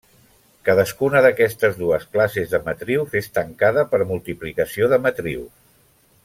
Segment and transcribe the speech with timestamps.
[0.69, 5.55] Cadascuna d'aquestes dues classes de matrius és tancada per multiplicació de matrius.